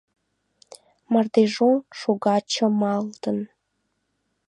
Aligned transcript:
Мардежоҥ 1.11 1.75
шога 1.99 2.35
чымалтын 2.51 3.39